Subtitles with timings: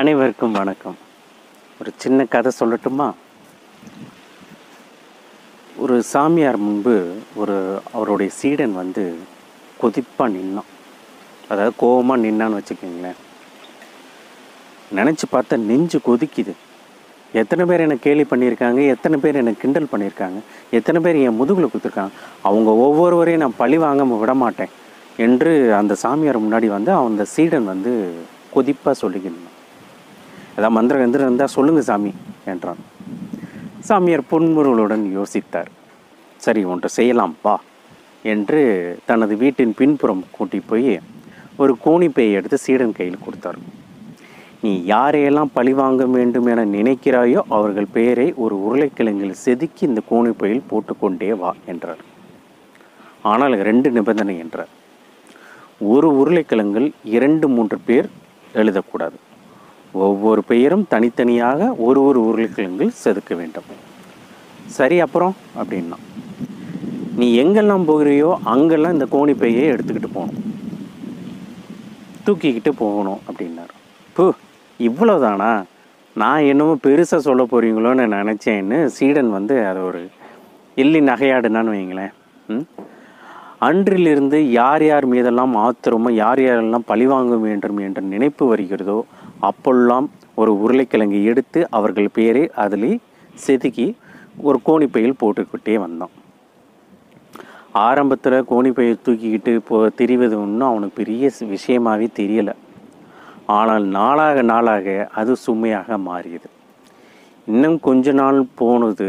[0.00, 0.94] அனைவருக்கும் வணக்கம்.
[1.80, 3.06] ஒரு சின்ன கதை சொல்லட்டுமா?
[5.82, 6.94] ஒரு சாமியார் முன்பு
[7.40, 7.56] ஒரு
[7.92, 9.04] அவருடைய சீடன் வந்து
[9.82, 10.70] கொதிப்பாக நின்னான்.
[11.50, 13.20] அதாவது கோவமாக நின்னான்னு வச்சுக்கோங்களேன்.
[14.98, 16.54] நினச்சி பார்த்தா நெஞ்சு கொதிக்குது.
[17.42, 18.88] எத்தனை பேர் என்னை கேலி பண்ணியிருக்காங்க?
[18.94, 20.40] எத்தனை பேர் என்னை கிண்டல் பண்ணியிருக்காங்க?
[20.70, 24.74] எத்தனை பேர் என் முதுகில் கொடுத்துருக்காங்க அவங்க ஒவ்வொருவரையும் நான் பழி வாங்க விட மாட்டேன்.
[25.28, 27.94] என்று அந்த சாமியார் முன்னாடி வந்து அந்த சீடன் வந்து
[28.56, 29.51] கொதிப்பாக சொல்லிக்கணும்
[30.56, 32.12] ஏதாவது மந்திரம் எந்திரம் இருந்தால் சொல்லுங்கள் சாமி
[32.52, 32.80] என்றான்.
[33.88, 35.70] சாமியார் புன்முறுவலுடன் யோசித்தார்.
[36.44, 37.54] சரி ஒன்று செய்யலாம் வா
[38.32, 38.60] என்று
[39.08, 40.92] தனது வீட்டின் பின்புறம் கூட்டி போய்
[41.62, 43.58] ஒரு கோணிப்பையை எடுத்து சீடன் கையில் கொடுத்தார்.
[44.64, 51.50] நீ யாரையெல்லாம் பழிவாங்க வேண்டும் என நினைக்கிறாயோ அவர்கள் பெயரை ஒரு உருளைக்கிழங்கில் செதுக்கி இந்த கோணிப்பையில் போட்டுக்கொண்டே வா
[51.72, 52.02] என்றார்.
[53.32, 54.72] ஆனால் ரெண்டு நிபந்தனை என்றார்.
[55.94, 58.08] ஒரு உருளைக்கிழங்கில் இரண்டு மூன்று பேர்
[58.60, 59.16] எழுதக்கூடாது.
[59.92, 63.64] ஒவ்வொரு பெயரும் தனித்தனியாக ஒரு ஒரு உருளைக்கிழங்கில் செதுக்க வேண்டும்.
[64.66, 65.36] சரி அப்புறம்?
[65.58, 65.96] அப்படின்னா
[67.16, 70.44] நீ எங்கெல்லாம் போகிறியோ அங்கெல்லாம் இந்த கோணிப்பையை எடுத்துக்கிட்டு போகணும்.
[72.26, 73.74] தூக்கிக்கிட்டு போகணும் அப்படின்னாரு.
[74.12, 74.32] பூ
[74.80, 75.64] இவ்வளோதானா
[76.14, 80.08] நான் என்னமோ பெருசாக சொல்ல போகிறீங்களோன்னு நினச்சேன்னு சீடன் வந்து அது ஒரு
[80.74, 82.12] எள்ளி நகையாடுனான்னு வைங்களேன்.
[82.46, 82.64] ம்?
[83.58, 89.04] அன்றிலிருந்து யார் யார் மீதெல்லாம் ஆத்திரமோ யார் யாரெல்லாம் பழிவாங்க வேண்டும் என்ற நினைப்பு வருகிறதோ
[89.48, 93.00] அப்பெல்லாம் ஒரு உருளைக்கிழங்கு எடுத்து அவர்கள் பேரை அதில்
[93.34, 93.86] செதுக்கி
[94.48, 96.14] ஒரு கோணிப்பையில் போட்டுக்கிட்டே வந்தோம்
[97.86, 102.54] ஆரம்பத்தில் கோணிப்பையை தூக்கிக்கிட்டு போ திரிவது ஒன்றும் அவனுக்கு பெரிய விஷயமாகவே தெரியலை.
[103.58, 106.48] ஆனால் நாளாக நாளாக அது சுமையாக மாறியது.
[107.46, 109.06] இன்னும் கொஞ்ச நாள் போனது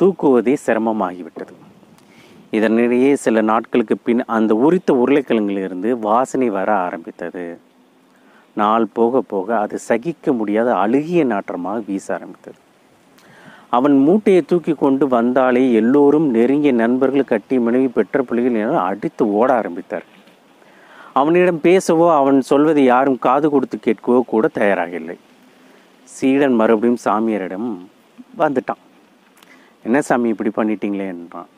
[0.00, 1.54] தூக்குவதே சிரமமாகிவிட்டது.
[2.56, 7.46] இதனிடையே சில நாட்களுக்கு பின் அந்த உரித்த உருளைக்கிழங்கிலிருந்து வாசனை வர ஆரம்பித்தது.
[8.60, 12.58] நாள் போக போக அது சகிக்க முடியாத அழுகிய நாற்றமாக வீச ஆரம்பித்தது.
[13.76, 19.48] அவன் மூட்டையை தூக்கி கொண்டு வந்தாலே எல்லோரும் நெருங்கிய நண்பர்கள் கட்டி மனைவி பெற்ற பிள்ளைகள் என அடித்து ஓட
[19.52, 20.06] ஆரம்பித்தார்
[21.12, 25.16] அவனிடம் பேசவோ அவன் சொல்வதை யாரும் காது கொடுத்து கேட்கவோ கூட தயாராக இல்லை
[26.08, 27.68] சீடன் மறுபடியும் சாமியாரிடம்
[28.38, 28.82] வந்துட்டான்.
[29.82, 31.06] என்ன சாமி இப்படி பண்ணிட்டீங்களே?
[31.14, 31.50] என்றான்.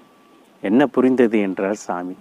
[0.62, 1.38] என்ன புரிந்தது?
[1.40, 2.14] என்றார் சாமி.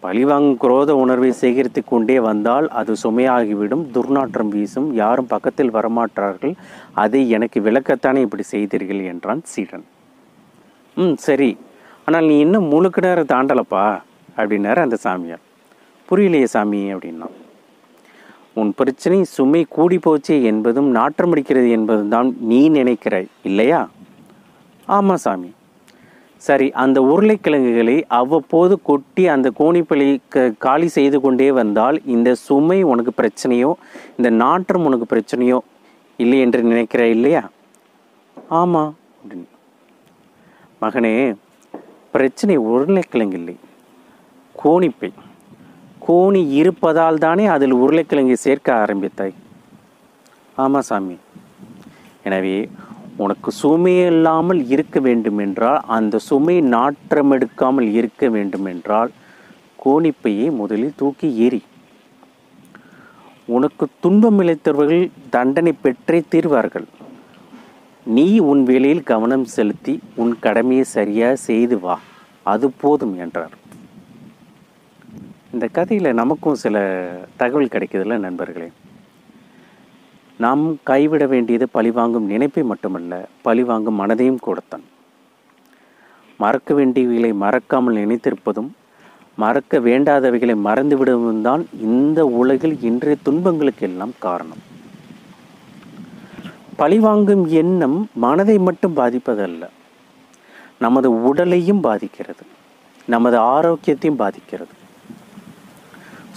[0.00, 3.84] பழிவாங்கும் குரோத உணர்வை சேகரித்து கொண்டே வந்தால் அது சுமையாகிவிடும்.
[3.94, 4.94] துர்நாற்றம் வீசும்.
[4.94, 6.54] யாரும் பக்கத்தில் வரமாட்டார்கள்.
[6.94, 9.84] அதை எனக்கு விளக்கத்தானே இப்படி செய்தீர்கள் என்றான் சீடன்.
[10.96, 11.56] ம் சரி.
[12.04, 14.00] ஆனால் நீ இன்னும் முழுக்க நேரம் தாண்டலப்பா
[14.36, 15.40] அப்படின்னாரு அந்த சாமியார்.
[16.08, 17.26] புரியலையே சாமி அப்படின்னா.
[18.54, 23.88] உன் பிரச்சனை சுமை கூடி போச்சு என்பதும் நாற்றமடிக்கிறது என்பதும் தான் நீ நினைக்கிறாய் இல்லையா?
[24.86, 25.50] ஆமாம் சாமி.
[26.46, 33.12] சரி அந்த உருளைக்கிழங்குகளை அவ்வப்போது கொட்டி அந்த கோணிப்பழி க காலி செய்து கொண்டே வந்தால் இந்த சுமை உனக்கு
[33.20, 33.70] பிரச்சனையோ
[34.16, 35.58] இந்த நாற்றம் உனக்கு பிரச்சனையோ
[36.16, 37.42] இல்லை என்று நினைக்கிறாய் இல்லையா?
[38.50, 39.48] ஆமாம் அப்படின்னு.
[40.82, 41.14] மகனே
[42.12, 43.56] பிரச்சனை உருளைக்கிழங்கு இல்லை.
[44.54, 45.10] கோணிப்பை
[46.06, 49.34] கோணி இருப்பதால் தானே அதில் உருளைக்கிழங்கை சேர்க்க ஆரம்பித்தாய்.
[50.56, 51.16] ஆமாம் சாமி.
[52.22, 52.56] எனவே
[53.22, 59.10] உனக்கு சுமையில்லாமல் இருக்க வேண்டுமென்றால் அந்த சுமை நாற்றம் எடுக்காமல் இருக்க வேண்டுமென்றால்
[59.84, 61.60] கோணிப்பையை முதலில் தூக்கி ஏறி.
[63.56, 66.86] உனக்கு துன்பம் இழைத்தவர்கள் தண்டனை பெற்றே தீர்வார்கள்.
[68.16, 71.96] நீ உன் வேலையில் கவனம் செலுத்தி உன் கடமையை சரியாக செய்து வா
[72.52, 73.54] அது போதும் என்றார்.
[75.54, 76.76] இந்த கதையில் நமக்கும் சில
[77.40, 78.68] தகவல் கிடைக்குதுல்ல நண்பர்களே.
[80.42, 83.12] நாம் கைவிட வேண்டியது பழிவாங்கும் நினைப்பை மட்டுமல்ல
[83.46, 84.84] பழிவாங்கும் மனதையும் கூடத்தான்.
[86.42, 88.68] மறக்க வேண்டியவைகளை மறக்காமல் நினைத்திருப்பதும்
[89.42, 94.62] மறக்க வேண்டாதவைகளை மறந்துவிடுவதும் தான் இந்த உலகில் இன்றைய துன்பங்களுக்கு எல்லாம் காரணம்
[96.80, 99.64] பழிவாங்கும் எண்ணம் மனதை மட்டும் பாதிப்பதல்ல
[100.84, 102.44] நமது உடலையும் பாதிக்கிறது
[103.14, 104.74] நமது ஆரோக்கியத்தையும் பாதிக்கிறது.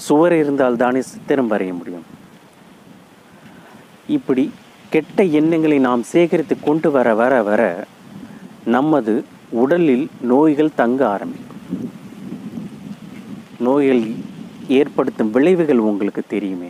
[0.06, 2.08] சுவர் இருந்தால் தானே சித்திரம் வரைய முடியும்.
[4.18, 4.44] இப்படி
[4.94, 7.62] கெட்ட எண்ணங்களை நாம் சேகரித்து கொண்டு வர வர வர
[8.76, 9.14] நமது
[9.62, 11.60] உடலில் நோய்கள் தங்க ஆரம்பிக்கும்.
[13.68, 14.04] நோய்கள்
[14.80, 16.70] ஏற்படுத்தும் விளைவுகள் உங்களுக்கு தெரியுமே.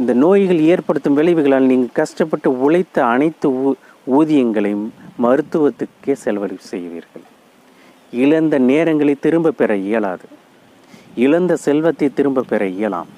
[0.00, 3.72] இந்த நோய்கள் ஏற்படுத்தும் விளைவுகளால் நீங்கள் கஷ்டப்பட்டு உழைத்த அனைத்து ஊ
[4.16, 4.86] ஊதியங்களையும்
[5.24, 7.24] மருத்துவத்துக்கே செலவழிவு செய்வீர்கள்.
[8.24, 10.26] இழந்த நேரங்களை திரும்ப பெற இயலாது.
[11.24, 13.10] இழந்த செல்வத்தை திரும்ப பெற இயலாம்.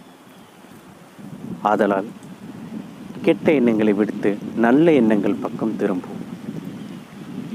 [1.63, 2.09] ஆதலால்
[3.23, 6.17] கெட்ட எண்ணங்களை விடுத்து நல்ல எண்ணங்கள் பக்கம் திரும்பும்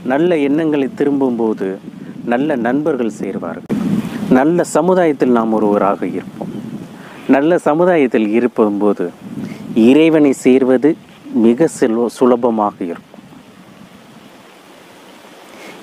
[0.03, 1.79] நல்ல எண்ணங்களை திரும்பும்போது
[2.25, 3.77] நல்ல நண்பர்கள் சேர்வார்கள்.
[4.29, 6.51] நல்ல சமுதாயத்தில் நாம் ஒருவராக இருப்போம்.
[7.27, 9.09] நல்ல சமுதாயத்தில் இருப்பதும்போது
[9.73, 10.95] இறைவனை சேர்வது
[11.33, 13.23] மிக செல்வ சுலபமாக இருக்கும்.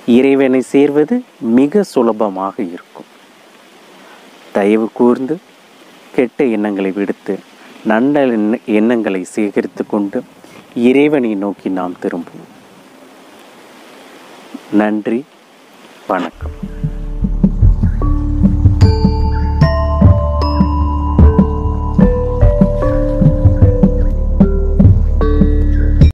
[0.05, 3.05] இறைவனை சேர்வது மிக சுலபமாக இருக்கும்.
[4.51, 5.37] தயவு கூர்ந்து
[6.15, 7.39] கெட்ட எண்ணங்களை விடுத்து
[7.83, 10.23] நல்ல எண்ண- எண்ணங்களை சேகரித்து கொண்டு
[10.75, 12.49] இறைவனை நோக்கி நாம் திரும்புவோம்.
[14.71, 15.25] நன்றி
[16.07, 16.80] வணக்கம்.